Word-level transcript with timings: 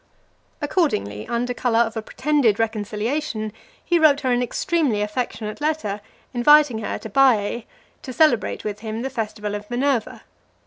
Accordingly, 0.63 1.27
under 1.27 1.53
colour 1.53 1.81
of 1.81 1.95
a 1.95 2.01
pretended 2.01 2.57
reconciliation, 2.57 3.53
he 3.85 3.99
wrote 3.99 4.21
her 4.21 4.31
an 4.31 4.41
extremely 4.41 4.99
affectionate 5.03 5.61
letter, 5.61 6.01
inviting 6.33 6.79
her 6.79 6.97
to 6.97 7.07
Baiae, 7.11 7.65
to 8.01 8.11
celebrate 8.11 8.63
with 8.63 8.79
him 8.79 9.03
the 9.03 9.11
festival 9.11 9.53
of 9.53 9.69
Minerva. 9.69 10.23